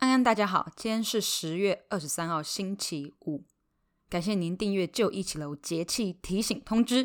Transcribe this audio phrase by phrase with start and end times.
[0.00, 3.44] 安安，大家好，今天是十月二十三号，星期五。
[4.08, 7.04] 感谢您订阅《就一起楼节气提醒通知》。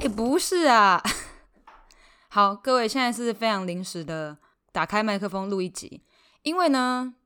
[0.00, 1.02] 哎，不是啊。
[2.28, 4.38] 好，各位，现在是非常临时的
[4.72, 6.00] 打开麦克风录一集，
[6.40, 7.16] 因为呢。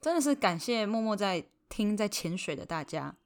[0.00, 3.16] 真的是感谢默默在听在潜水的大家。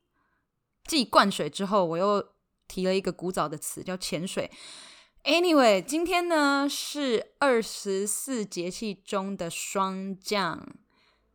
[0.85, 2.31] 继灌水之后，我又
[2.67, 4.51] 提了一个古早的词，叫潜水。
[5.23, 10.67] Anyway，今天呢是二十四节气中的霜降，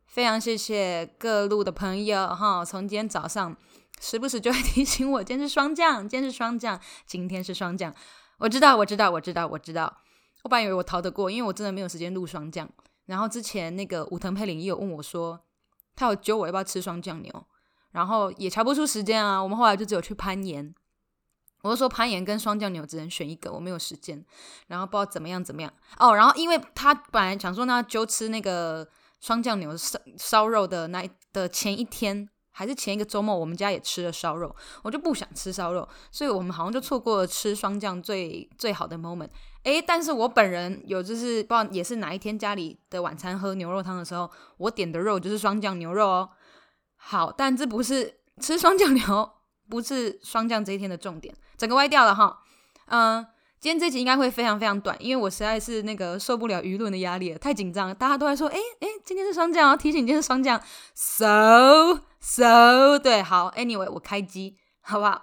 [0.06, 3.56] 非常谢谢各路的朋友哈，从今天早上
[4.00, 7.92] 时不时就会提醒我，今天是霜降，今天是霜降，今天是霜降。
[8.38, 10.02] 我知道，我知道，我知道，我知道。
[10.42, 12.70] 我本以为我逃得过，因为我真的没有时间录霜降。
[13.10, 15.38] 然后之前那个武藤佩玲也有问我说，
[15.96, 17.46] 他有揪我要不要吃霜降牛，
[17.90, 19.42] 然后也瞧不出时间啊。
[19.42, 20.72] 我们后来就只有去攀岩，
[21.62, 24.24] 我就说攀岩跟霜降牛只能选一个，我没有时间。
[24.68, 26.14] 然后不知道怎么样怎么样哦。
[26.14, 28.88] 然后因为他本来想说那揪吃那个
[29.20, 32.28] 霜降牛烧烧肉的那的前一天。
[32.52, 39.30] 还是前一个周末，我们家也吃了烧肉，我就不想吃烧肉，所以我们好像就错过了吃霜降最最好的 moment。
[39.64, 46.30] 诶，但是我本人有就是不知道也是哪一天家里的晚餐喝牛肉汤的时候，我点的肉就是霜降牛肉哦。
[46.96, 49.32] 好，但这不是吃霜降牛，
[49.68, 52.40] 不是霜降这一天的重点，整个歪掉了哈。
[52.86, 53.26] 嗯。
[53.60, 57.94] 今天这集应该会非常非常短，因为我实在是那个受不了舆论的压力了，太紧张。
[57.94, 60.58] 大家都在说，哎哎，今天是霜降，要提醒今天是霜降。
[60.94, 65.22] So so 对，好，Anyway，我开机好不好？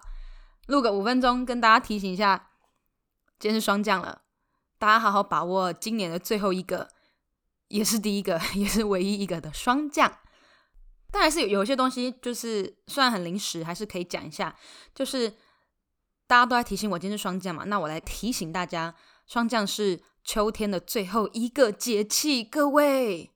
[0.67, 2.49] 录个五分钟，跟大家提醒一下，
[3.39, 4.21] 今天是霜降了，
[4.80, 6.89] 大家好好把握今年的最后一个，
[7.70, 10.20] 也是第一个， 也是唯一一个的霜降。
[11.09, 14.55] 但还是有有一些东西，就是虽然很临时，还是可以讲一下，
[14.94, 15.36] 就是。
[16.30, 18.93] 大家都在提醒我今天是霜降嘛，那我来提醒大家，
[19.27, 22.43] 霜降是秋天的最后一个节气。
[22.43, 23.32] 各位，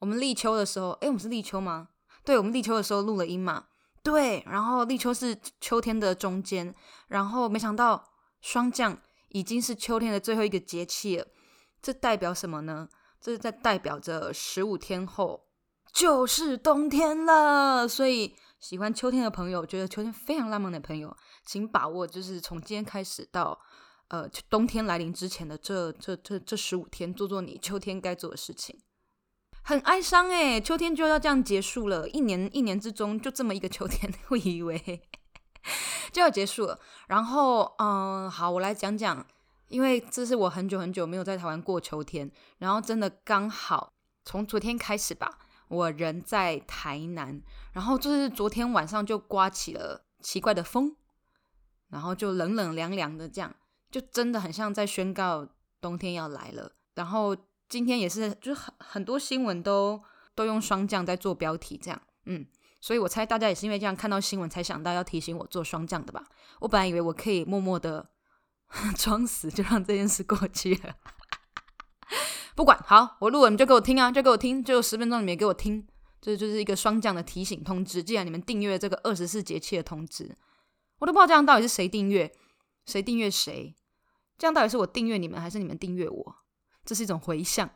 [0.00, 1.90] 我们立秋的时候，诶，我们是立秋吗？
[2.24, 3.66] 对，我们立秋的时候录了音嘛。
[4.02, 6.74] 对，然后立秋是秋天的中间，
[7.06, 8.10] 然后没想到
[8.40, 8.98] 霜降
[9.32, 11.26] 已经是秋天的最后一个节气了。
[11.80, 12.88] 这代表什么呢？
[13.20, 15.48] 这是在代表着十五天后
[15.92, 17.86] 就是冬天了。
[17.86, 21.16] 所以喜欢秋天的朋友，觉得秋天非常浪漫的朋友。
[21.44, 23.58] 请把握，就是从今天开始到，
[24.08, 28.80] 呃，冬天来临之前的这这这这十五天，做做你秋天该做的事情。
[29.64, 35.02] 很哀伤诶，秋天就要这样结束了，一年一年之中就这么一个秋天， 会以为
[36.12, 36.78] 就要结束了。
[37.08, 39.26] 然后，嗯、好，我来讲讲，
[39.68, 43.92] 因为这是我很久很久没有在台湾过秋天，然后真的刚好
[44.24, 47.42] 从昨天开始吧，我人在台南，
[47.72, 50.96] 然后就是昨天晚上就刮起了奇怪的风。
[51.88, 53.54] 然后就冷冷凉凉的这样，
[53.90, 55.46] 就真的很像在宣告
[55.78, 56.72] 冬天要来了。
[56.94, 57.36] 然后
[57.68, 60.02] 今天也是，就很很多新闻都
[60.34, 62.46] 都用霜降在做标题，这样，嗯，
[62.82, 66.22] 所以我猜大家也是因为这样看到新闻才想到要提醒我做霜降的吧？
[66.58, 68.10] 我本来以为我可以默默的
[68.98, 70.96] 装死，就让这件事过去了。
[72.56, 75.86] 不管，好，我录了你就给我听啊，就给我听，就十分钟里面给我听，
[76.20, 78.02] 这就是一个霜降的提醒通知。
[78.02, 80.36] 既然你们订阅这个二十四节气的通知。
[80.98, 82.32] 我都不知道这样到底是谁订阅，
[82.86, 83.74] 谁订阅谁？
[84.38, 86.36] 这样到底是我订阅你们，还是你们订阅我？
[86.84, 87.68] 这是一种回向。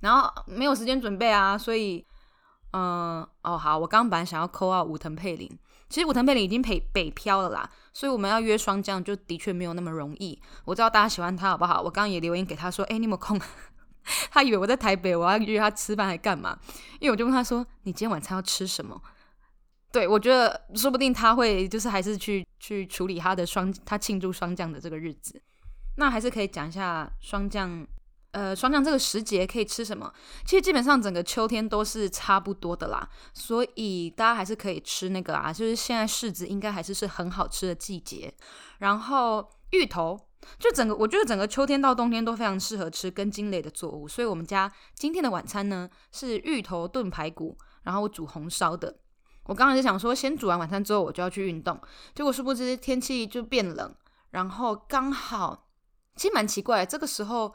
[0.00, 2.06] 然后没有时间准备啊，所以，
[2.72, 5.50] 嗯，哦，好，我刚刚本来想要扣啊武藤佩玲，
[5.88, 10.40] 其实武藤佩玲已经北北漂了啦，所以我们要约霜降就的确没有那么容易。
[10.64, 11.80] 我知道大家喜欢他，好不好？
[11.80, 13.40] 我刚刚也留言给他说，哎，你有没有空？
[14.30, 16.58] 他以为我在台北，我要约他吃饭还干嘛？
[17.00, 19.00] 因为我就问他说，你今天晚餐要吃什么？
[19.92, 25.42] 对，我觉得说不定他会就是还是去去处理他的霜，他庆祝霜降的这个日子。
[25.96, 27.86] 那还是可以讲一下霜降，
[28.32, 30.12] 呃，霜降这个时节可以吃什么？
[30.44, 38.32] 其实基本上整个秋天都是差不多的啦，所以大家还是可以吃那个啊，就是现在柿子应该还是是很好吃的季节。
[38.78, 40.18] 然后芋头，
[40.58, 48.98] 就整个我觉得整个秋天到冬天都非常适合吃根茎类的作物，所以我们家今天的晚餐呢是芋头炖排骨，然后我煮红烧的。
[49.46, 51.80] 我刚才就想说，先煮完晚餐之后，我就要去运动。
[52.14, 53.92] 结果殊不知天气就变冷，
[54.30, 55.66] 然后刚好，
[56.14, 56.86] 其实蛮奇怪。
[56.86, 57.52] 这个时候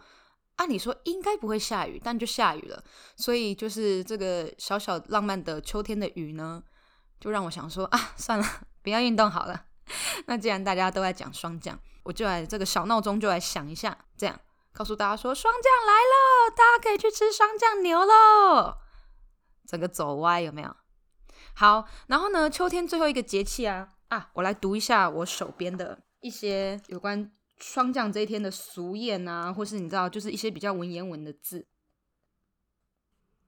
[0.57, 2.83] 按理说应该不会下雨，但就下雨了。
[3.15, 6.63] 所以就是这个小小浪漫的秋天的雨呢，
[7.19, 8.45] 就让我想说啊，算了，
[8.81, 9.65] 不要运动好了。
[10.27, 14.39] 那既然大家都在讲霜降，我就来这个小闹钟就来响一下，这样
[14.73, 18.77] 告诉大家说霜降来了，大家可以去吃霜降牛喽。
[19.67, 20.75] 整个走歪，有没有？
[21.53, 31.65] 好，然后呢，秋天最后一个节气啊啊，我来读一下我手边的一些有关霜降这一天的俗谚啊，或是你知道，就是一些比较文言文的字。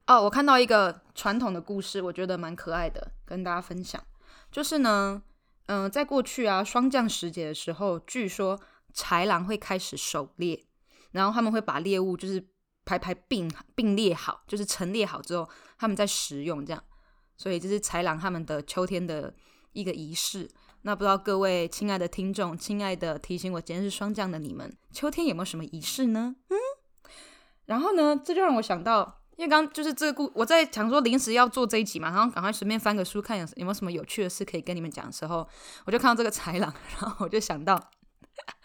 [0.08, 4.02] 哦，我看到一个传统的故事，我觉得蛮可爱的，跟大家分享。
[4.50, 5.22] 就是呢，
[5.66, 8.58] 嗯、在过去啊，霜降时节的时候，据说
[8.94, 10.66] 豺狼会开始狩猎，
[11.12, 12.48] 然后他们会把猎物就是
[12.86, 16.82] 排排并并列好，就是陈列好之后，他们再食用这样。
[17.36, 19.36] 所以这是豺狼他们的秋天的
[19.74, 20.50] 一个仪式。
[20.84, 26.36] 那不知道各位亲爱的听众，亲爱的提醒我今天是霜降的你们，秋天有没有什么仪式呢？
[26.50, 26.56] 嗯，
[27.66, 35.48] 然后呢，这就让我想到，因为刚就是这个故，我在想说临时要做这一集嘛，然后赶快随便翻个书看有有没有什么有趣的事可以跟你们讲的时候，
[35.86, 37.92] 我就看到这个豺狼， 然后我就想到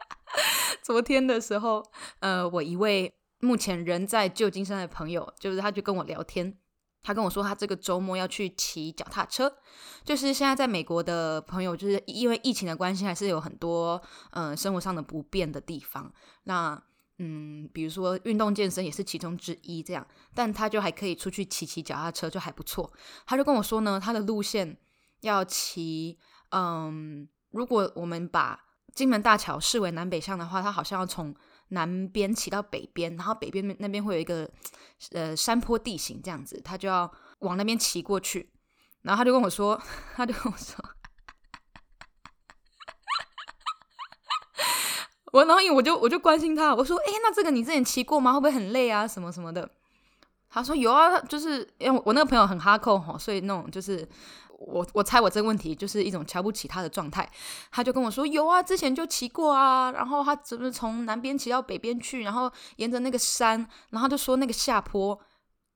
[0.82, 1.82] 昨天的时候，
[2.20, 6.56] 呃，我一位目前人在旧金山的朋友，就是他就跟我聊天。
[7.02, 9.52] 他跟我说，他这个周末要去骑脚踏车。
[10.04, 14.00] 就是现在在美国的朋友，就是因为疫情的关系，还是有很多
[14.31, 16.12] 嗯、生活上的不便的地方。
[16.44, 16.81] 那
[17.19, 20.06] 嗯，比如说运动健身也是其中之一，这样。
[20.34, 22.93] 但他就还可以出去骑骑脚踏车，就还不错。
[23.26, 24.76] 他就跟我说呢，他的路线
[25.22, 26.19] 要骑，
[26.50, 28.58] 嗯，如果我们把
[28.94, 31.34] 金门大桥视为南北向的话，他好像要从。
[31.72, 34.48] 南边骑到北边，然后北边那边会有一个
[35.12, 37.10] 呃山坡地形，这样子，他就要
[37.40, 38.50] 往那边骑过去。
[39.02, 39.80] 然后他就跟我说，
[40.14, 40.76] 他就跟我说，
[45.32, 48.34] 我然后我就我就关心他，我说，哎，那这个你之前骑过吗？
[48.34, 49.08] 会不会很累啊？
[49.08, 49.68] 什么什么的？
[50.48, 54.08] 他说有啊，就是因为我那个朋友很哈扣哈，所以那种就是。
[54.67, 57.29] 我我猜我这个问题就是一种瞧不起他的状态，
[57.70, 65.19] 他就跟我说有啊，之前就骑过啊，然后他只是从南边骑到北边去，然后沿着那个山，然后就说那个下坡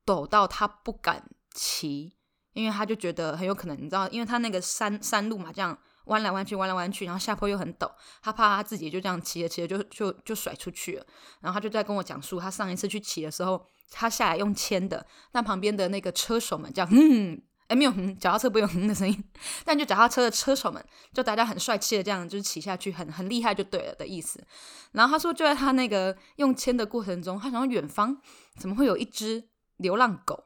[0.04, 2.16] 陡到他不敢骑，
[2.52, 7.90] 因为他就觉得很有可能，你知道，因为他那个山山路嘛，这样弯来弯去，弯来弯去，然后下坡又很陡，
[8.22, 11.06] 他怕他自己就这样骑着骑着就就就甩出去了，
[11.40, 17.42] 然后他就在跟我讲述他上一次去骑的时候，他下来用牵的，但旁边的那个车手们这样嗯。
[17.68, 19.24] 哎，没有哼，脚踏车不用哼的声音，
[19.64, 24.44] 但就脚踏车的车手们，就大家很帅气的这样，就是骑下去，很很厉害就对了的意思。
[24.92, 28.16] 然后他说，就在他那个用牵的过程中，他想说远方
[28.56, 29.48] 怎么会有一只
[29.78, 30.44] 流浪狗？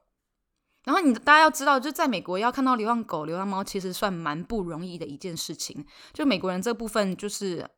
[0.85, 5.85] 然后你大家要知道，就在美国要看到流浪狗、流浪猫，其实算蛮不容易的一件事情。
[6.15, 7.69] 就美国人这部分就是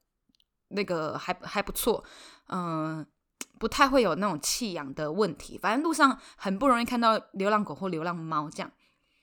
[0.69, 2.05] 那个还还不错，
[2.51, 3.05] 嗯、
[3.59, 5.59] 不太会有那种弃养的问题。
[5.59, 8.71] 反正路上很不容易看到流浪狗或流浪猫这样。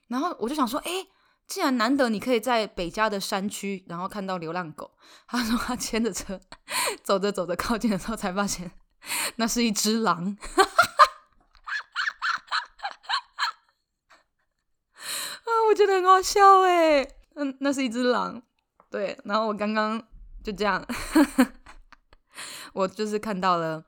[0.09, 1.07] 然后我就想说，哎，
[1.47, 4.91] 既然难得你可以在北家的山区，然后看到流浪狗，
[5.27, 6.39] 他说他牵着车
[7.03, 8.71] 走着走着靠近的时候，才发现
[9.37, 10.35] 那是一只狼，
[14.97, 18.41] 啊，我觉得很好笑哎，嗯，那是一只狼，
[18.89, 20.01] 对，然后我刚刚
[20.43, 20.85] 就这样，
[22.73, 23.85] 我就是看到了，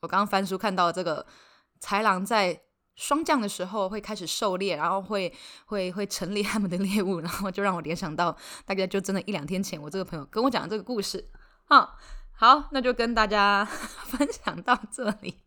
[0.00, 1.26] 我刚刚翻书看到了这个
[1.80, 2.62] 豺狼在。
[3.00, 5.32] 霜降的时候会开始狩猎，然后会
[5.64, 8.36] 会会陈列他们的猎物，然后就让我联想到
[8.66, 11.30] 大概就真的一两天前，我这个朋友跟我讲的这个故事。
[11.64, 11.96] 好，
[12.36, 13.64] 好，那就跟大家
[14.04, 15.38] 分享到这里。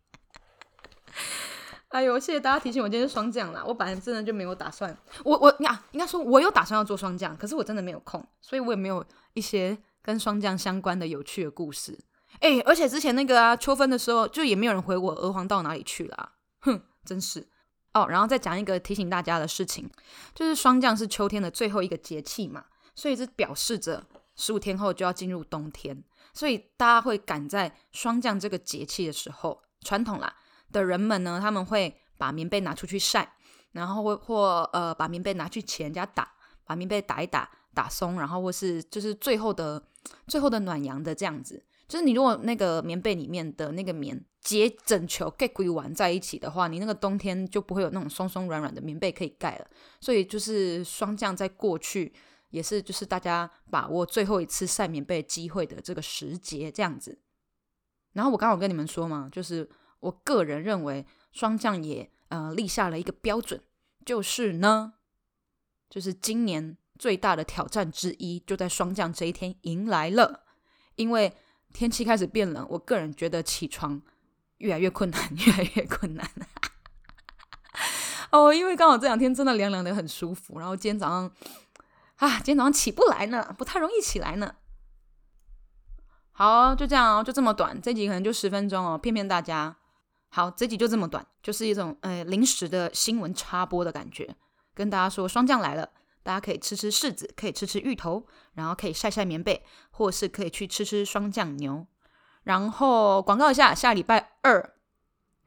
[1.90, 11.96] 哎呦，谢谢大家提醒我今天是霜降啦，我本来真的就没有打算，我我呀，应该说我有打算要做霜降，可是我真的没有空，所以我也没有一些跟霜降相关的有趣的故事。
[12.40, 16.32] 哎，而且之前那个啊秋分的时候，就也没有人回我娥皇到哪里去了，
[16.62, 16.82] 哼。
[17.04, 17.46] 真是
[17.92, 19.88] 哦，然后再讲一个提醒大家的事情，
[20.34, 30.34] 就是霜降是秋天的最后一个节气嘛，所以这表示着十五天后就要进入冬天，所以大家会赶在霜降这个节气的时候，传统啦
[30.72, 33.34] 的人们呢，他们会把棉被拿出去晒，
[33.72, 36.32] 然后或或呃把棉被拿去请人家打，
[36.64, 39.80] 把棉被打一打，打松，然后或是就是最后的
[40.26, 41.64] 最后的暖阳的这样子。
[41.94, 49.70] 就是你如果那个棉被里面的那个棉结整球盖归完在一起的话，你那个冬天就不会有那种松松软软的棉被可以盖了。
[50.00, 52.12] 所以就是霜降在过去
[52.50, 57.16] 也是就是大家把握最后一次晒棉被机会的这个时节这样子。
[58.14, 59.70] 然后我刚好跟你们说嘛，就是
[60.00, 63.62] 我个人认为霜降也呃立下了一个标准，
[64.04, 64.94] 就是呢，
[65.88, 70.42] 就是今年最大的挑战之一就在霜降这一天迎来了，
[70.96, 71.32] 因为。
[71.74, 74.00] 天气开始变冷，我个人觉得起床
[74.58, 76.26] 越来越困难， 越来越困难。
[78.30, 81.30] 哦，因为刚好这两天真的凉凉的很舒服，然后今天早上
[82.16, 84.54] 啊，今天早上起不来呢，不太容易起来呢。
[86.32, 89.76] 好，就这样哦，就这么短，这集可能就十分钟哦，骗骗大家。
[90.28, 94.34] 好，这集就这么短，就是一种呃临时的新闻插播的感觉，
[94.74, 95.90] 跟大家说霜降来了，
[96.24, 101.86] 大家可以吃吃柿子，可以吃吃芋头，然后可以晒晒棉被，或是可以去吃吃霜降牛。
[102.42, 104.74] 然后广告一下，下礼拜二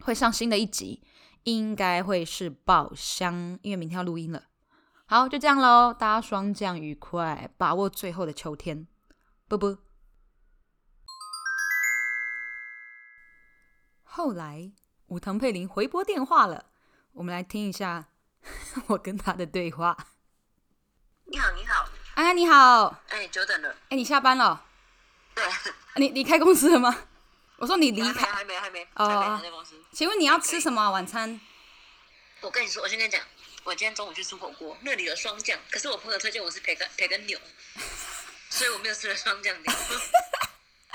[0.01, 1.03] 会上新的一集，
[1.43, 4.43] 应该会是爆香，因为明天要录音了。
[5.07, 8.88] 好，就这样喽，大家霜降愉快，把握最后的秋天，
[9.48, 9.79] 啵啵。
[14.03, 14.72] 后来，
[15.07, 16.65] 武藤佩林回拨电话了，
[17.13, 18.10] 我们来听一下
[18.88, 19.96] 我跟他的对话。
[21.29, 24.63] 你好，你好，安安你好，哎，久等了，哎，你下班了？
[25.36, 25.43] 对，
[25.98, 27.05] 你你开公司了吗？
[27.57, 29.75] 我说你离开，还没，还没，哦，还没还在公司。
[29.91, 31.39] 请问你要吃什么晚餐？
[32.39, 33.22] 我跟你说，我先跟你讲，
[33.65, 37.38] 我今天中午去吃火锅，那里有霜降，可是我朋友推荐我是培根培根牛，
[38.50, 39.74] 所以我没有吃了双酱牛。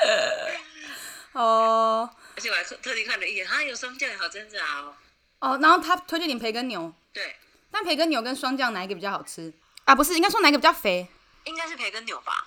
[1.33, 2.09] 哦。
[2.35, 4.97] 而且我还特特地看了一眼，哈，有霜降，好挣扎哦。
[5.41, 6.91] 哦，然后他推荐你培根牛。
[7.13, 7.37] 对。
[7.71, 9.53] 但培根牛跟双酱哪一个比较好吃？
[9.93, 11.07] 啊，不是，应该说哪一个比较肥？
[11.45, 12.47] 应该是培根牛吧，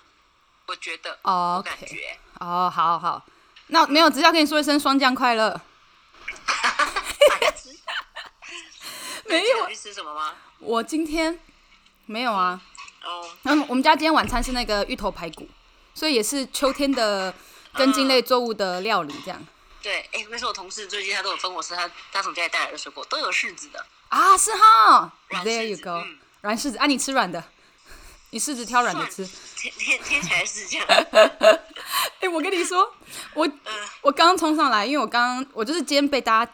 [0.66, 1.16] 我觉得。
[1.22, 1.58] 哦。
[1.58, 2.18] 我感觉。
[2.40, 3.24] 哦，好好。
[3.68, 5.60] 那没有，只要跟你说一声霜降快乐。
[9.26, 9.68] 没有。
[9.68, 10.34] 去吃什么吗？
[10.58, 11.38] 我今天
[12.06, 12.60] 没有啊。
[13.04, 13.30] 哦。
[13.44, 15.48] 嗯，我们家今天晚餐是那个芋头排骨，
[15.94, 17.32] 所以也是秋天的
[17.74, 19.40] 根茎类作物的料理，这样。
[19.80, 26.04] 对，哎，那是我同事最近他都有分我吃他他从家里带来的水果，都有柿子的啊，是哈，There you go，
[26.46, 27.42] 软柿子啊，你吃软的，
[28.30, 29.26] 你柿子挑软的吃，
[29.56, 30.86] 听听听起来是这样。
[32.20, 32.88] 哎，我跟你说，
[33.34, 33.48] 我
[34.00, 36.52] 我刚刚冲上来，因为我刚刚我就是今天被大家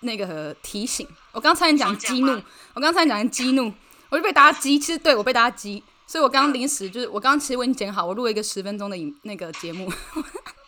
[0.00, 2.32] 那个提醒，我刚刚差点讲激怒，
[2.74, 3.72] 我刚刚差点讲激怒，
[4.08, 9.88] 我就被大家激，其实对我被大家激，所以我刚刚临时就是我刚刚其实我已经剪好，我录了一个十分钟的影那个节目。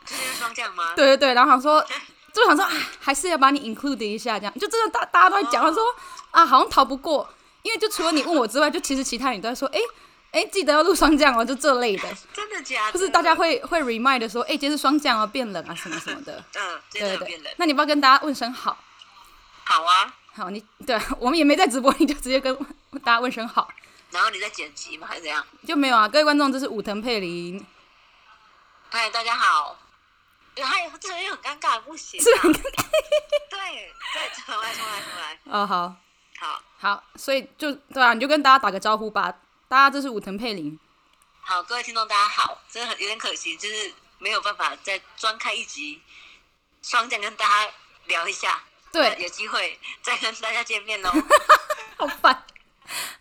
[0.07, 0.95] 是霜降吗？
[0.97, 1.85] 对对对，然后想说，
[2.33, 5.75] 就想说啊，还是要把你 include 一下，这样就真的大大家都在讲，他、oh.
[5.75, 5.85] 说
[6.31, 7.29] 啊，好像逃不过，
[7.63, 9.79] 因为就除了你问我之外，就其实其他人都在说，哎
[10.33, 12.09] 哎，记得要录霜降哦，就这类的。
[12.33, 12.93] 真的假的？
[12.93, 16.43] 就是大家会会 remind 的说，哎，今天是霜降哦，变冷啊，什么什么的。
[16.57, 17.53] 嗯，对的变冷。
[17.57, 18.79] 那你不要跟大家问声好？
[19.65, 20.15] 好啊。
[20.33, 22.55] 好，你对我们也没在直播，你就直接跟
[23.05, 23.69] 大家问声好。
[24.11, 25.07] 然后你在剪辑吗？
[25.09, 25.45] 还是怎样？
[25.67, 27.65] 就没有啊，各位观众，这是武藤佩林。
[28.91, 29.77] 嗨，大家好。
[30.63, 32.23] 还有这个又很尴尬，不行、啊。
[32.23, 32.85] 是很尴尬。
[33.51, 35.39] 对对，重来重来重来。
[35.45, 35.97] 哦，好，
[36.41, 39.31] 好，好，所以就对啊，你就跟大家打个招呼吧。
[39.69, 40.81] 大家，这是武藤佩玲。
[41.43, 42.63] 好，各位听众，大家好。
[42.67, 46.01] 真的很有点可惜，就是没有办法再专开一集
[46.81, 47.71] 双讲跟大家
[48.07, 48.59] 聊一下。
[48.91, 51.11] 对，有机会再跟大家见面哦。
[51.99, 52.43] 好烦，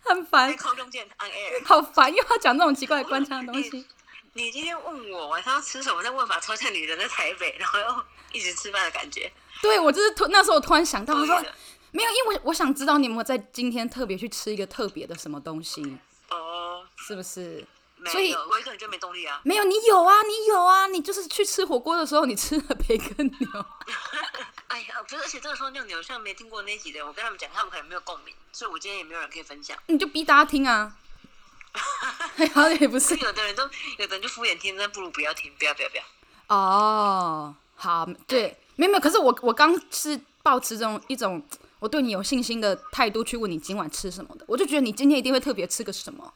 [0.02, 0.56] 很烦。
[0.56, 1.66] 空中见，on air。
[1.66, 3.86] 好烦，又要讲这种奇怪的官腔的东西。
[4.32, 9.30] 你今天问我晚上要吃什么，在问法超像女人在台北，然后又一直吃饭的感觉。
[9.60, 11.44] 对，我就是突那时候我突然想到，我说
[11.92, 15.98] 没有，因为我我想知道你有没有在今天特别去吃一个特别的什么东西。
[16.30, 17.66] 哦，是不是？
[18.06, 19.40] 所以我一个人就没动力啊。
[19.44, 23.66] 没有，你有啊，你有啊，你就是去吃火锅的时候，你吃了培根牛。
[24.68, 29.76] 哎呀，不是，而且这个时候尿牛像没听过那集的，我跟他们讲，他们可能没有共鸣，所以我今天也没有人可以分享。
[29.86, 30.96] 你就逼大家听啊。
[32.54, 33.62] 好像也不是，有的人都
[33.98, 36.02] 有的人就敷衍听，那不如不要听，不要不要不要。
[36.48, 41.40] 哦，好，对，没有没有，可是我我刚是抱持这种一种
[41.80, 46.32] 我对你有信心的态度去问你今晚吃什么的，我就觉得你今天一定会特别吃个什么。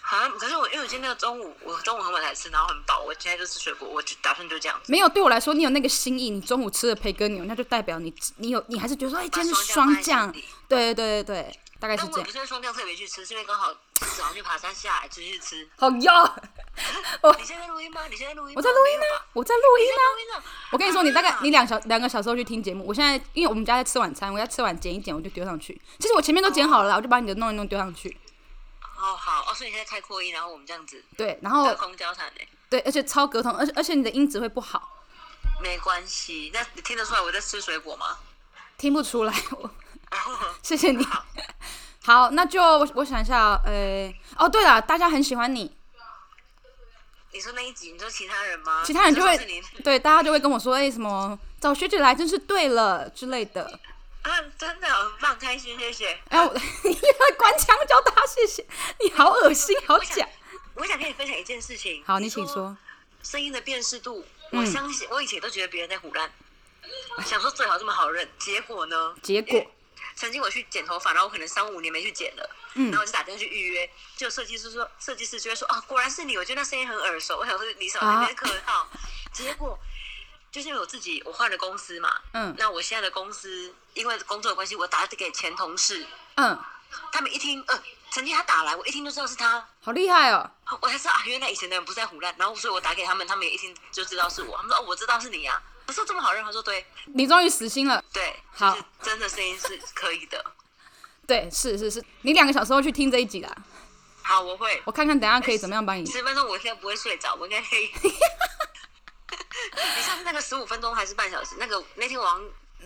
[0.00, 4.90] 好，可是我因为我今天那个中午我中午很晚才吃，然后很饱，我今天就吃水果，我就打算就这样子。
[4.90, 10.32] 没有，对我来说你有那个心意，你中午吃了培根牛，那就代表你你有你还是觉得说哎，今天是霜降，
[10.68, 11.60] 对对对对。
[11.80, 12.22] 大概是这样。
[12.22, 15.68] 不是霜降特别去吃，是因为刚好早上去爬山下来直接吃。
[15.76, 16.36] 好呀。
[17.38, 18.02] 你现在录音吗？
[18.08, 18.54] 你现在录音？
[18.54, 19.04] 我在录音呢。
[19.32, 19.88] 我在录音
[20.32, 20.42] 呢。
[20.70, 22.86] 我跟你说，你大概你两小两个小时后去听节目。
[22.86, 25.80] 我现在因为我们家在吃晚餐，我要吃完剪一剪，我就丢上去。
[25.98, 28.16] 其实我前面都剪好了，我就把你的弄一弄丢上去。
[28.96, 31.02] 哦好哦，所以你现在开扩音，然后我们这样子。
[31.16, 31.64] 对，然后。
[31.64, 32.40] 隔空交谈呢。
[32.68, 35.06] 对，而且超隔通，而且而且你的音质会不好。
[35.62, 38.18] 没关系，那你听得出来我在吃水果吗？
[38.78, 39.70] 听不出来，我。
[40.62, 41.06] 谢谢你。
[42.02, 45.76] 好， 那就我我想一下，呃，哦，对了，大家很喜欢你。
[47.32, 48.82] 你说那一集，你说其他人吗？
[48.84, 49.36] 其他人就会
[49.84, 53.78] 对，大家就会跟我说，哎，什么找学姐来真是对了之类的。
[54.22, 56.18] 啊，真的很棒，开心，谢谢。
[56.28, 58.66] 哎，我你会官腔叫大家谢谢，
[59.02, 60.28] 你好恶心，好假。
[60.74, 62.02] 我想跟你分享一件事情。
[62.04, 62.76] 好，你请说。
[63.22, 66.30] 声音的辨识度，我相信，我以前都觉得别人在胡乱，
[67.24, 69.14] 想说最好这么好认，结果呢？
[69.22, 69.64] 结果。
[70.16, 78.88] 曾经我去剪头发，然后我可能三五年没去剪了，嗯、然后我就打电话去预约，就设计师说，设计师就会说，啊，果然是你，我觉得那声音很耳熟，我想说你少在那边客套，啊、
[79.32, 79.78] 结果
[80.50, 86.58] 就是因为我自己我换了公司嘛，嗯，那我现在的公司因为工作的关系，我打给前同事，嗯，
[87.12, 90.50] 他们一听，呃，曾经他打来，我一听就知道是他，好厉害哦，
[90.80, 100.44] 我才知道啊，原来以前的人不是在唬烂，然后所以我打给他们，他们也一听就知道是我，他们说哦，我知道是你呀，啊，我说这么好认，他说对，你终于死心了，对，好，真的声音是可以的，
[101.26, 103.52] 对，是是是，你两个小时后去听这一集啦。
[104.22, 104.80] 好，我会。
[104.84, 106.06] 我看看，等下可以怎么样帮你？
[106.06, 107.90] 十分钟，我现在不会睡着，我应该可以。
[109.96, 111.56] 你上次那个十五分钟还是半小时？
[111.58, 112.40] 那个那天晚上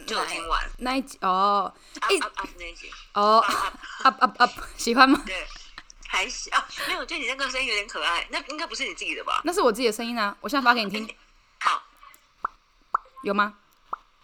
[0.07, 1.71] 就有听完那一集哦。
[2.01, 3.45] up up up 那一集哦。
[4.05, 5.23] up up up 喜欢吗？
[5.27, 5.47] 对，
[6.09, 6.67] 还行啊。
[6.89, 8.27] 没有，我觉得你那个声音有点可爱。
[8.31, 9.43] 那应该不是你自己的吧？
[9.45, 10.35] 那是我自己的声音啊！
[10.41, 11.07] 我现在发给你听。
[13.25, 13.29] 好。
[13.29, 13.55] 有吗？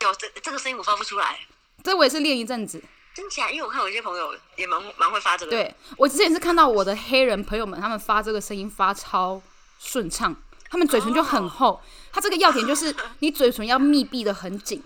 [0.01, 1.39] 有这这个声音我发不出来。
[1.83, 2.83] 这我也是练一阵子。
[3.15, 3.51] 真假？
[3.51, 5.51] 因为我看我一些朋友也蛮蛮会发这个。
[5.51, 9.43] 对，我之前是看到我的黑人朋友们，他们发这个声音发超
[9.79, 10.35] 顺畅，
[10.71, 11.71] 他们嘴唇就很厚。
[11.71, 11.81] Oh.
[12.13, 14.83] 他这个要点就是你嘴唇要密闭的很紧，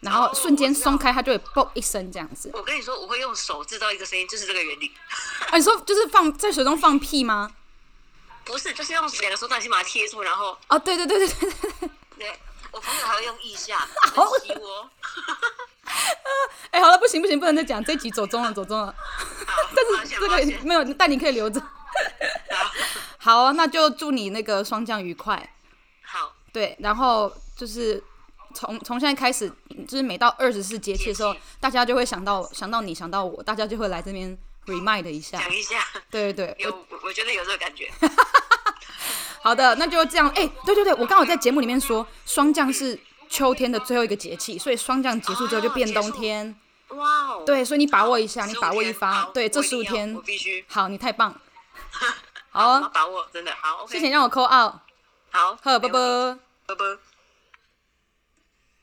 [0.00, 2.50] 然后瞬间松开，它就会啵一声这样子。
[2.52, 4.92] 我跟你说，我会用手制造一个声音，就是这个原理。
[5.50, 7.50] 啊，你说就是放在水中放屁吗？
[8.44, 10.56] 不是，就是用两个手掌心把它贴住，然后。
[10.68, 11.90] 哦，对对对对对对。
[12.18, 12.40] 对，
[12.74, 13.78] 我朋友还会用腋下
[14.12, 14.90] 好吸我。
[16.72, 18.92] 哎、欸，好了，不行不行，不能再讲，这一集走中了，走中了。
[19.76, 21.60] 但是这个没有，但你可以留着。
[23.20, 25.54] 好，好，那就祝你那个霜降愉快。
[26.02, 26.34] 好。
[26.52, 28.02] 对，然后就是
[28.54, 29.48] 从从现在开始，
[29.86, 35.38] 就是每到二十四节气的时候，大家就会想到想到你，想到我，大家就会来这边 remind 一下。
[35.38, 35.86] 讲一下。
[36.10, 36.56] 对对对。
[36.58, 37.88] 有，我，我觉得有这个感觉。
[39.44, 40.28] 好的，那就这样。
[40.30, 42.98] 哎、欸，对对对，我刚好在节目里面说，霜降是。
[43.26, 46.54] 秋天的最后一个节气，所以霜降结束之后就变冬天。
[46.90, 47.42] 哇哦！
[47.44, 49.24] 对，所以你把握一下，你把握一发。
[49.34, 50.64] 对，这十五天，我必须。
[50.68, 51.34] 好，你太棒。
[52.52, 53.84] 好，把握，真的好。
[53.88, 54.74] 谢谢让我 call out。
[55.30, 55.88] 好，好，拜拜。
[56.66, 57.13] 拜拜。